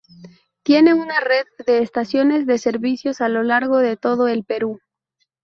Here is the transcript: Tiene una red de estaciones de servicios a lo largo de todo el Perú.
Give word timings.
Tiene 0.63 0.95
una 0.95 1.19
red 1.19 1.45
de 1.67 1.83
estaciones 1.83 2.47
de 2.47 2.57
servicios 2.57 3.21
a 3.21 3.29
lo 3.29 3.43
largo 3.43 3.77
de 3.77 3.97
todo 3.97 4.27
el 4.27 4.43
Perú. 4.43 4.79